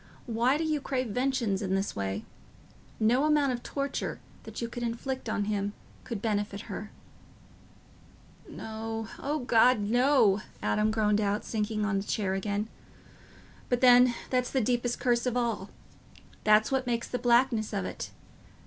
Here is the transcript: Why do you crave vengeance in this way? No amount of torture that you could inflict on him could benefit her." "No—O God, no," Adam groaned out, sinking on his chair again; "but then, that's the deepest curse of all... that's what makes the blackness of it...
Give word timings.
Why 0.25 0.57
do 0.57 0.63
you 0.63 0.81
crave 0.81 1.09
vengeance 1.09 1.61
in 1.61 1.75
this 1.75 1.95
way? 1.95 2.25
No 2.99 3.23
amount 3.25 3.51
of 3.51 3.61
torture 3.61 4.19
that 4.45 4.59
you 4.59 4.67
could 4.67 4.81
inflict 4.81 5.29
on 5.29 5.43
him 5.45 5.73
could 6.05 6.23
benefit 6.23 6.61
her." 6.61 6.89
"No—O 8.49 9.41
God, 9.41 9.79
no," 9.79 10.41
Adam 10.59 10.89
groaned 10.89 11.21
out, 11.21 11.45
sinking 11.45 11.85
on 11.85 11.97
his 11.97 12.07
chair 12.07 12.33
again; 12.33 12.67
"but 13.69 13.81
then, 13.81 14.15
that's 14.31 14.49
the 14.49 14.59
deepest 14.59 14.99
curse 14.99 15.27
of 15.27 15.37
all... 15.37 15.69
that's 16.43 16.71
what 16.71 16.87
makes 16.87 17.07
the 17.07 17.19
blackness 17.19 17.71
of 17.71 17.85
it... 17.85 18.09